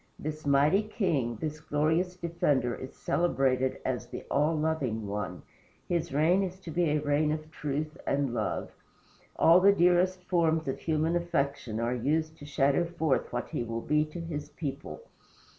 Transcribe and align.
This 0.17 0.47
mighty 0.47 0.81
king, 0.81 1.35
this 1.39 1.59
glorious 1.59 2.15
defender, 2.15 2.73
is 2.73 2.95
celebrated 2.95 3.77
as 3.85 4.07
the 4.07 4.23
All 4.31 4.55
Loving 4.55 5.05
One. 5.05 5.43
His 5.87 6.11
reign 6.11 6.41
is 6.41 6.59
to 6.61 6.71
be 6.71 6.85
a 6.89 6.97
reign 7.01 7.31
of 7.31 7.51
truth 7.51 7.95
and 8.07 8.33
love. 8.33 8.71
All 9.35 9.59
the 9.59 9.71
dearest 9.71 10.23
forms 10.23 10.67
of 10.67 10.79
human 10.79 11.15
affection 11.15 11.79
are 11.79 11.93
used 11.93 12.35
to 12.39 12.47
shadow 12.47 12.83
forth 12.85 13.31
what 13.31 13.49
he 13.49 13.61
will 13.61 13.81
be 13.81 14.03
to 14.05 14.19
his 14.19 14.49
people. 14.49 15.01